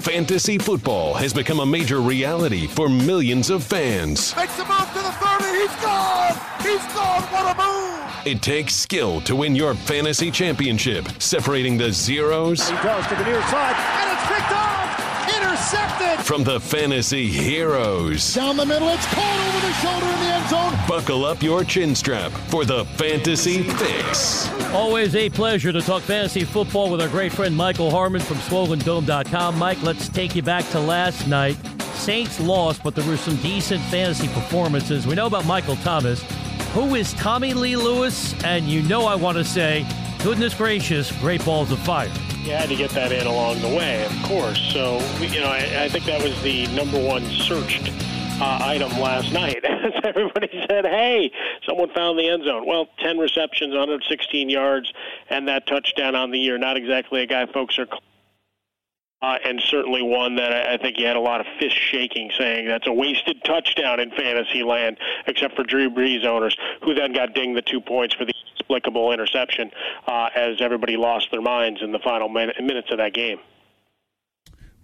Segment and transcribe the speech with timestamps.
[0.00, 4.34] Fantasy football has become a major reality for millions of fans.
[4.34, 5.44] Makes the move to the 30.
[5.58, 6.32] He's gone.
[6.62, 7.22] He's gone.
[7.24, 8.26] What a move.
[8.26, 12.66] It takes skill to win your fantasy championship, separating the zeros.
[12.66, 14.39] He does to the near side, and it's picked off.
[15.60, 16.24] Intercepted.
[16.24, 18.32] From the fantasy heroes.
[18.32, 20.72] Down the middle, it's caught over the shoulder in the end zone.
[20.88, 24.48] Buckle up your chin strap for the Fantasy Fix.
[24.72, 29.58] Always a pleasure to talk fantasy football with our great friend Michael Harmon from SwollenDome.com.
[29.58, 31.58] Mike, let's take you back to last night.
[31.92, 35.06] Saints lost, but there were some decent fantasy performances.
[35.06, 36.22] We know about Michael Thomas.
[36.72, 38.32] Who is Tommy Lee Lewis?
[38.44, 39.86] And you know I want to say,
[40.22, 42.10] goodness gracious, great balls of fire.
[42.44, 44.58] You had to get that in along the way, of course.
[44.72, 47.92] So, you know, I, I think that was the number one searched
[48.40, 49.62] uh, item last night.
[50.04, 51.30] Everybody said, hey,
[51.66, 52.66] someone found the end zone.
[52.66, 54.90] Well, 10 receptions, 116 yards,
[55.28, 56.56] and that touchdown on the year.
[56.56, 57.86] Not exactly a guy folks are.
[59.22, 62.66] Uh, and certainly one that I think he had a lot of fist shaking, saying
[62.66, 64.96] that's a wasted touchdown in fantasy land,
[65.26, 68.32] except for Drew Brees owners, who then got dinged the two points for the
[68.70, 69.70] inexplicable interception
[70.06, 73.38] uh, as everybody lost their minds in the final min- minutes of that game.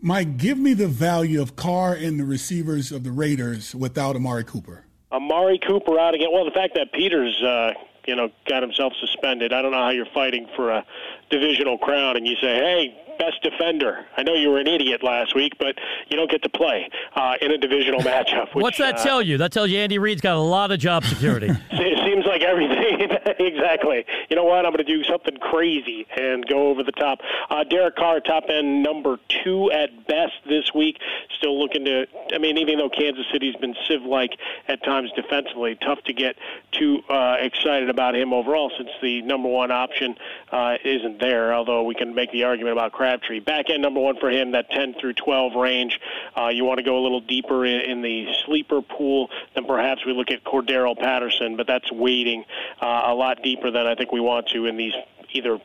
[0.00, 4.44] Mike, give me the value of Carr and the receivers of the Raiders without Amari
[4.44, 4.84] Cooper.
[5.10, 6.28] Amari Cooper out again.
[6.32, 7.72] Well, the fact that Peters, uh,
[8.06, 9.52] you know, got himself suspended.
[9.52, 10.84] I don't know how you're fighting for a
[11.30, 15.34] divisional crown, and you say, "Hey, best defender." I know you were an idiot last
[15.34, 15.76] week, but
[16.08, 18.54] you don't get to play uh, in a divisional matchup.
[18.54, 19.38] Which, What's that uh, tell you?
[19.38, 21.48] That tells you Andy Reid's got a lot of job security.
[21.70, 23.10] it seems like everything.
[23.38, 24.04] exactly.
[24.28, 24.64] You know what?
[24.64, 27.20] I'm going to do something crazy and go over the top.
[27.50, 30.98] Uh, Derek Carr, top end number two at best this week.
[31.36, 32.06] Still looking to.
[32.32, 36.36] I mean, even though Kansas City's been sieve-like at times defensively, tough to get
[36.72, 40.16] too uh, excited about him overall since the number one option
[40.52, 41.54] uh, isn't there.
[41.54, 43.40] Although we can make the argument about Crabtree.
[43.40, 46.00] Back end number one for him, that 10 through 12 range.
[46.36, 50.04] Uh, you want to go a little deeper in, in the sleeper pool, then perhaps
[50.04, 52.44] we look at Cordarrelle Patterson, but that's waiting
[52.80, 54.92] uh, a lot deeper than I think we want to in these
[55.32, 55.58] either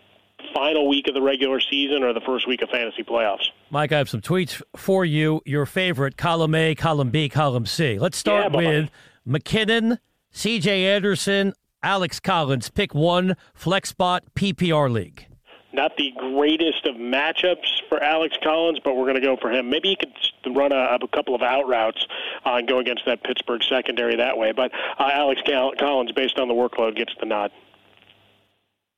[0.53, 3.45] final week of the regular season or the first week of fantasy playoffs.
[3.69, 5.41] Mike, I have some tweets for you.
[5.45, 7.99] Your favorite column A, column B, column C.
[7.99, 8.89] Let's start Yeah, with
[9.27, 9.97] McKinnon,
[10.33, 11.53] CJ Anderson,
[11.83, 12.69] Alex Collins.
[12.69, 15.27] Pick one flex spot PPR league.
[15.73, 19.69] Not the greatest of matchups for Alex Collins, but we're going to go for him.
[19.69, 22.05] Maybe he could run a, a couple of out routes
[22.45, 24.51] uh, and go against that Pittsburgh secondary that way.
[24.51, 25.41] But uh, Alex
[25.79, 27.51] Collins, based on the workload, gets the nod.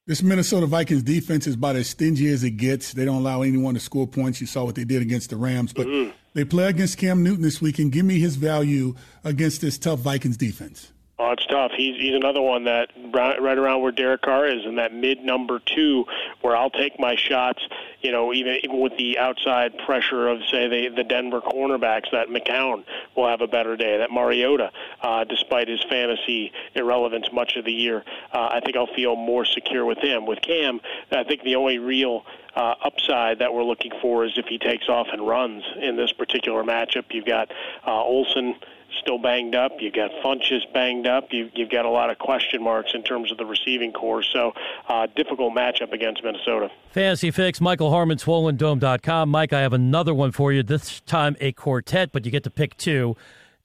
[0.05, 2.91] This Minnesota Vikings defense is about as stingy as it gets.
[2.91, 4.41] They don't allow anyone to score points.
[4.41, 6.11] You saw what they did against the Rams, but Mm-hmm.
[6.33, 7.79] they play against Cam Newton this week.
[7.79, 10.91] And give me his value against this tough Vikings defense.
[11.25, 11.71] Oh, it's tough.
[11.71, 15.23] He's he's another one that right, right around where Derek Carr is in that mid
[15.23, 16.05] number two,
[16.41, 17.65] where I'll take my shots.
[18.01, 22.27] You know, even even with the outside pressure of say the the Denver cornerbacks, that
[22.27, 22.83] McCown
[23.15, 23.99] will have a better day.
[23.99, 24.71] That Mariota,
[25.03, 29.45] uh, despite his fantasy irrelevance much of the year, uh, I think I'll feel more
[29.45, 30.25] secure with him.
[30.25, 30.79] With Cam,
[31.11, 32.25] I think the only real
[32.55, 36.11] uh, upside that we're looking for is if he takes off and runs in this
[36.13, 37.05] particular matchup.
[37.11, 37.51] You've got
[37.85, 38.55] uh, Olsen
[38.99, 39.73] still banged up.
[39.79, 41.27] You've got Funchess banged up.
[41.31, 44.23] You've, you've got a lot of question marks in terms of the receiving corps.
[44.23, 44.53] So,
[44.87, 46.69] uh, difficult matchup against Minnesota.
[46.91, 49.29] Fantasy Fix, Michael Harmon, SwollenDome.com.
[49.29, 50.63] Mike, I have another one for you.
[50.63, 53.15] This time a quartet, but you get to pick two.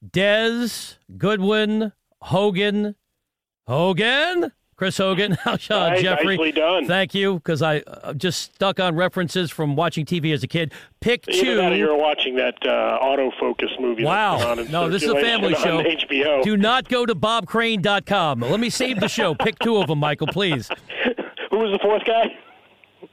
[0.07, 2.95] Dez, Goodwin, Hogan,
[3.67, 6.37] Hogan, Chris Hogan, Nice- Jeffery.
[6.37, 6.87] nicely done.
[6.87, 10.73] Thank you, because I uh, just stuck on references from watching TV as a kid.
[11.01, 11.75] Pick Either that two.
[11.75, 14.05] you're watching that uh, autofocus movie.
[14.05, 14.53] Wow.
[14.69, 15.83] No, this is a family show.
[15.83, 16.43] HBO.
[16.43, 18.39] Do not go to bobcrane.com.
[18.39, 19.35] Let me save the show.
[19.35, 20.69] Pick two of them, Michael, please.
[21.51, 22.25] Who was the fourth guy?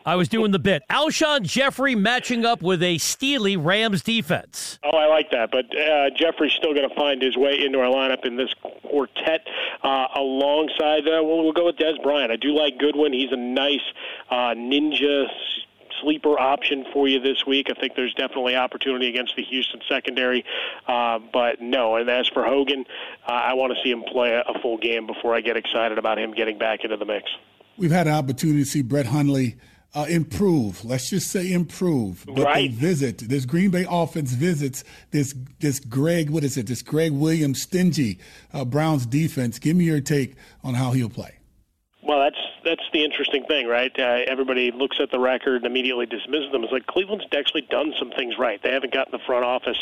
[0.07, 0.85] I was doing the bit.
[0.89, 4.79] Alshon Jeffery matching up with a steely Rams defense.
[4.85, 5.51] Oh, I like that.
[5.51, 9.41] But uh, Jeffery's still going to find his way into our lineup in this quartet
[9.83, 11.09] uh, alongside.
[11.09, 12.31] Uh, well, we'll go with Dez Bryant.
[12.31, 13.13] I do like Goodwin.
[13.13, 13.81] He's a nice
[14.31, 15.25] uh, ninja
[16.01, 17.67] sleeper option for you this week.
[17.69, 20.45] I think there's definitely opportunity against the Houston secondary.
[20.87, 22.85] Uh, but no, and as for Hogan,
[23.29, 25.99] uh, I want to see him play a, a full game before I get excited
[25.99, 27.25] about him getting back into the mix.
[27.77, 29.57] We've had an opportunity to see Brett Hundley
[29.97, 30.85] uh, improve.
[30.85, 32.25] Let's just say improve.
[32.27, 32.71] But Right.
[32.71, 36.29] they visit this Green Bay offense visits this this Greg.
[36.31, 36.67] What is it?
[36.67, 38.19] This Gregg Williams stingy
[38.53, 39.59] uh, Browns defense.
[39.59, 41.33] Give me your take on how he'll play.
[42.03, 43.93] Well, that's that's the interesting thing, right?
[43.97, 46.65] Uh, everybody looks at the record and immediately dismisses them.
[46.65, 48.61] It's like Cleveland's actually done some things right.
[48.61, 49.79] They haven't gotten the front office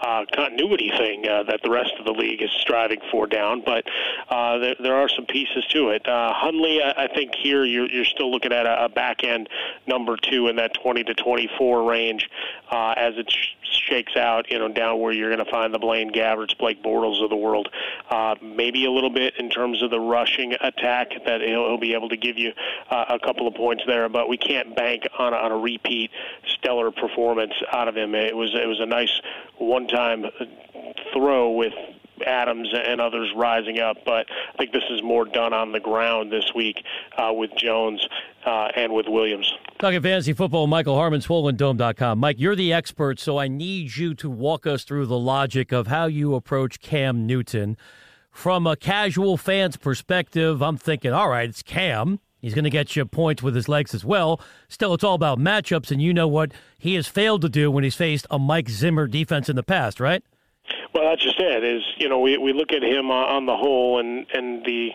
[0.00, 3.84] uh, continuity thing uh, that the rest of the league is striving for down, but
[4.30, 6.08] uh, there, there are some pieces to it.
[6.08, 9.50] Uh, Hundley, I, I think here you're, you're still looking at a, a back end
[9.86, 12.30] number two in that 20 to 24 range
[12.70, 13.56] uh, as it sh-
[13.88, 17.22] shakes out, you know, down where you're going to find the Blaine Gabberts, Blake Bortles
[17.22, 17.68] of the world.
[18.10, 21.94] Uh, maybe a little bit in terms of the rushing attack that he'll, he'll be
[21.94, 22.52] able to give you
[22.90, 26.10] uh, a couple of points there, but we can't bank on a, on a repeat
[26.54, 28.14] stellar performance out of him.
[28.14, 29.20] It was it was a nice
[29.58, 30.26] one-time
[31.12, 31.72] throw with
[32.26, 36.30] Adams and others rising up, but I think this is more done on the ground
[36.30, 36.82] this week
[37.16, 38.06] uh, with Jones
[38.44, 39.52] uh, and with Williams.
[39.82, 42.20] Talking fantasy football, Michael Harmon, SwollenDome.com.
[42.20, 45.88] Mike, you're the expert, so I need you to walk us through the logic of
[45.88, 47.76] how you approach Cam Newton.
[48.30, 52.20] From a casual fan's perspective, I'm thinking, all right, it's Cam.
[52.40, 54.40] He's going to get you points with his legs as well.
[54.68, 57.82] Still, it's all about matchups, and you know what he has failed to do when
[57.82, 60.22] he's faced a Mike Zimmer defense in the past, right?
[60.94, 61.64] Well, that's just it.
[61.64, 64.90] Is you know we we look at him uh, on the whole, and and the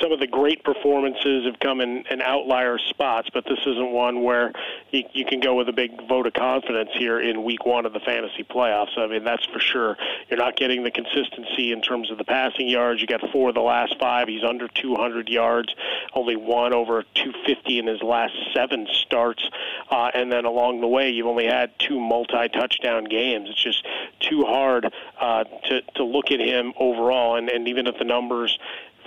[0.00, 4.22] some of the great performances have come in, in outlier spots, but this isn't one
[4.22, 4.52] where
[4.90, 7.92] you, you can go with a big vote of confidence here in week one of
[7.92, 8.96] the fantasy playoffs.
[8.98, 9.96] I mean, that's for sure.
[10.28, 13.00] You're not getting the consistency in terms of the passing yards.
[13.00, 14.28] You got four of the last five.
[14.28, 15.74] He's under 200 yards,
[16.14, 19.48] only one over 250 in his last seven starts.
[19.90, 23.48] Uh, and then along the way, you've only had two multi touchdown games.
[23.50, 23.86] It's just
[24.20, 27.36] too hard uh, to, to look at him overall.
[27.36, 28.58] And, and even if the numbers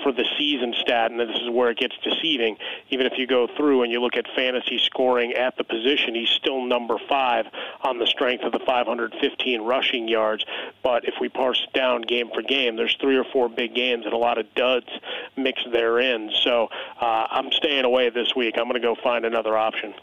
[0.03, 2.57] for the season stat, and this is where it gets deceiving.
[2.89, 6.29] Even if you go through and you look at fantasy scoring at the position, he's
[6.29, 7.45] still number five
[7.81, 10.45] on the strength of the 515 rushing yards.
[10.83, 14.13] But if we parse down game for game, there's three or four big games and
[14.13, 14.87] a lot of duds
[15.37, 16.31] mixed therein.
[16.43, 16.69] So
[16.99, 18.55] uh, I'm staying away this week.
[18.57, 19.93] I'm going to go find another option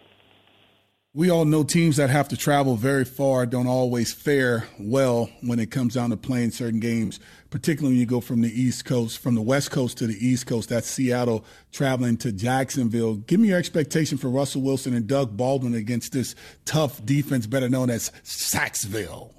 [1.17, 5.59] we all know teams that have to travel very far don't always fare well when
[5.59, 9.19] it comes down to playing certain games, particularly when you go from the East Coast,
[9.19, 10.69] from the West Coast to the East Coast.
[10.69, 11.43] That's Seattle
[11.73, 13.15] traveling to Jacksonville.
[13.15, 16.35] Give me your expectation for Russell Wilson and Doug Baldwin against this
[16.67, 19.33] tough defense, better known as Sacksville.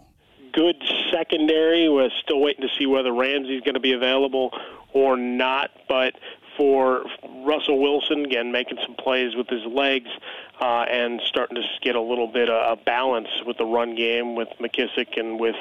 [0.53, 1.87] Good secondary.
[1.89, 4.49] We're still waiting to see whether Ramsey's going to be available
[4.93, 6.15] or not, but
[6.57, 7.03] for
[7.45, 10.09] Russell Wilson, again, making some plays with his legs
[10.59, 14.47] uh, and starting to get a little bit of balance with the run game with
[14.59, 15.55] McKissic and with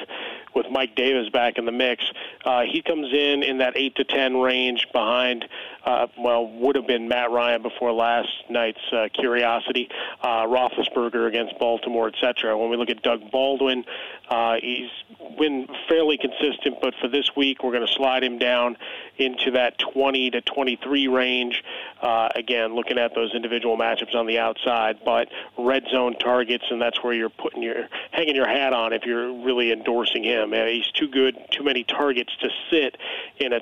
[0.55, 2.03] with Mike Davis back in the mix.
[2.43, 5.45] Uh, he comes in in that eight to ten range behind,
[5.85, 9.87] uh, well, would have been Matt Ryan before last night's uh, curiosity,
[10.21, 12.57] uh, Roethlisberger against Baltimore, etc.
[12.57, 13.85] When we look at Doug Baldwin,
[14.29, 14.89] uh, he's
[15.37, 18.77] been fairly consistent, but for this week, we're going to slide him down
[19.17, 21.63] into that 20 to 23 range.
[22.01, 26.81] Uh, again, looking at those individual matchups on the outside, but red zone targets, and
[26.81, 30.53] that's where you're putting your hanging your hat on if you're really endorsing him.
[30.53, 32.97] Uh, he's too good, too many targets to sit
[33.39, 33.61] in a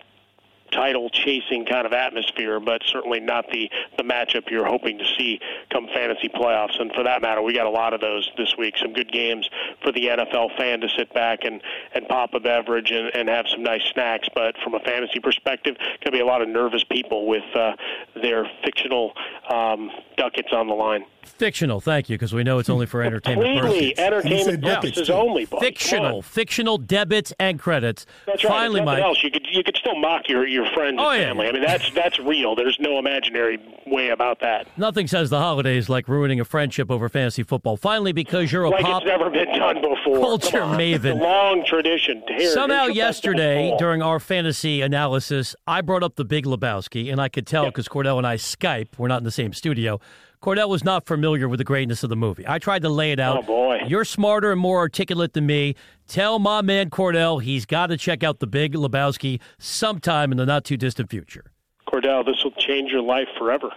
[0.75, 5.39] title chasing kind of atmosphere, but certainly not the the matchup you're hoping to see
[5.72, 6.80] come fantasy playoffs.
[6.80, 8.75] And for that matter, we got a lot of those this week.
[8.77, 9.50] Some good games
[9.81, 11.62] for the NFL fan to sit back and
[11.94, 14.27] and pop a beverage and, and have some nice snacks.
[14.33, 17.74] But from a fantasy perspective, going to be a lot of nervous people with uh,
[18.21, 19.13] their fictional
[19.50, 21.06] um, ducats on the line.
[21.27, 24.00] Fictional, thank you, because we know it's only for entertainment Completely purposes.
[24.06, 25.45] entertainment purposes only.
[25.45, 25.66] Buddy.
[25.66, 28.06] Fictional, fictional debits and credits.
[28.25, 28.51] That's right.
[28.51, 29.04] Finally, There's Mike.
[29.04, 29.24] else.
[29.24, 31.27] You could you could still mock your your friends Oh, and yeah.
[31.27, 31.48] family.
[31.48, 32.56] I mean that's that's real.
[32.56, 34.68] There's no imaginary way about that.
[34.77, 37.78] Nothing says the holidays like ruining a friendship over fantasy football.
[37.78, 40.19] Finally, because you're a Like pop it's never been done before.
[40.19, 41.19] Culture maven.
[41.19, 42.23] Long tradition.
[42.28, 47.11] Here, Somehow here's your yesterday during our fantasy analysis, I brought up the Big Lebowski,
[47.11, 48.97] and I could tell because Kordell and I Skype.
[48.97, 49.99] We're not in the same studio.
[50.45, 52.45] Kordell was not familiar with the greatness of the movie.
[52.47, 53.37] I tried to lay it out.
[53.37, 53.80] Oh, boy.
[53.87, 55.73] You're smarter and more articulate than me.
[56.07, 60.45] Tell my man Kordell he's got to check out the Big Lebowski sometime in the
[60.45, 61.45] not too distant future.
[61.87, 63.71] Kordell, this will change your life forever.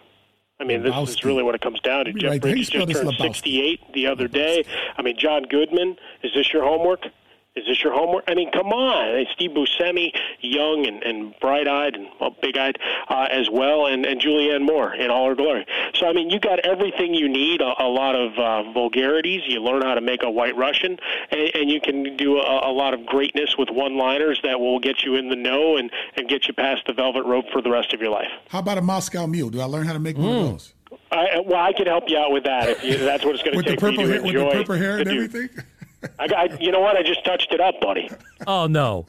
[0.60, 2.12] I mean, this is really what it comes down to.
[2.12, 2.42] Jeff right.
[2.42, 3.34] Bridges just turned Lebowski?
[3.34, 4.62] 68 the other day.
[4.98, 7.06] I mean, John Goodman, is this your homework?
[7.58, 8.24] Is this your homework?
[8.28, 9.06] I mean, come on.
[9.14, 14.20] Hey, Steve Buscemi, young and, and bright-eyed and well, big-eyed uh, as well, and, and
[14.20, 15.66] Julianne Moore in all her glory.
[15.94, 19.42] So, I mean, you got everything you need, a, a lot of uh, vulgarities.
[19.46, 20.98] You learn how to make a white Russian,
[21.30, 25.02] and, and you can do a, a lot of greatness with one-liners that will get
[25.02, 27.92] you in the know and, and get you past the velvet rope for the rest
[27.92, 28.28] of your life.
[28.48, 29.50] How about a Moscow Mule?
[29.50, 30.36] Do I learn how to make one Hmm.
[30.38, 30.74] of those?
[31.10, 33.52] I, well, I can help you out with that if you, that's what it's going
[33.52, 35.34] to With the take for you to hair, with the purple hair the and dude.
[35.34, 35.64] everything?
[36.18, 36.96] I, got- you know what?
[36.96, 38.10] I just touched it up, buddy.
[38.46, 39.06] Oh no,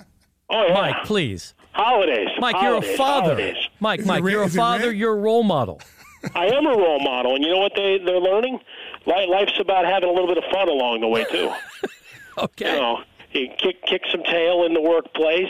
[0.49, 2.29] Oh yeah, Mike, please, holidays.
[2.39, 3.35] Mike, you're a father.
[3.35, 3.57] Holidays.
[3.79, 4.87] Mike, Is Mike, red- you're a father.
[4.87, 4.97] red?
[4.97, 5.79] You're a role model.
[6.35, 8.59] I am a role model, and you know what they they're learning?
[9.05, 11.51] Life's about having a little bit of fun along the way too.
[12.37, 12.73] okay.
[12.73, 15.49] You know, you kick kick some tail in the workplace,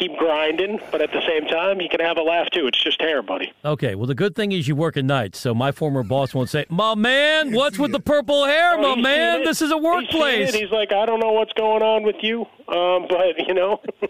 [0.00, 2.66] keep grinding, but at the same time, you can have a laugh too.
[2.66, 3.52] It's just hair, buddy.
[3.64, 3.94] Okay.
[3.94, 6.64] Well, the good thing is you work at night, so my former boss won't say,
[6.68, 9.44] "My man, what's with the purple hair, Oh, my man?
[9.44, 10.54] This is a workplace." it.
[10.54, 13.80] He's like, I don't know what's going on with you, um, but you know,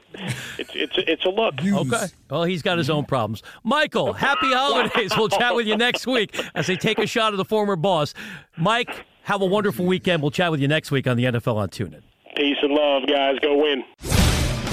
[0.59, 1.55] it's it's it's a look.
[1.61, 2.07] Okay.
[2.31, 3.43] Well, he's got his own problems.
[3.65, 5.13] Michael, happy holidays.
[5.17, 8.15] We'll chat with you next week as they take a shot of the former boss.
[8.57, 10.23] Mike, have a wonderful weekend.
[10.23, 12.03] We'll chat with you next week on the NFL on TuneIn.
[12.37, 13.39] Peace and love, guys.
[13.41, 13.83] Go win.